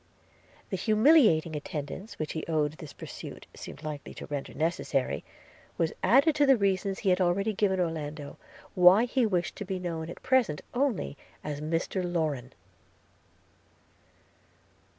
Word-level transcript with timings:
The 0.71 0.77
humiliating 0.77 1.55
attendance 1.55 2.17
which 2.17 2.33
he 2.33 2.43
owned 2.47 2.73
this 2.73 2.91
pursuit 2.91 3.45
seemed 3.55 3.83
likely 3.83 4.15
to 4.15 4.25
render 4.25 4.51
necessary, 4.51 5.23
was 5.77 5.93
added 6.01 6.33
to 6.37 6.47
the 6.47 6.57
reasons 6.57 6.97
he 6.97 7.11
had 7.11 7.21
already 7.21 7.53
given 7.53 7.79
Orlando, 7.79 8.37
why 8.73 9.05
he 9.05 9.27
wished 9.27 9.55
to 9.57 9.63
be 9.63 9.77
known 9.77 10.09
at 10.09 10.23
present 10.23 10.63
only 10.73 11.17
as 11.43 11.61
Mr 11.61 12.03
Lorrain. 12.03 12.51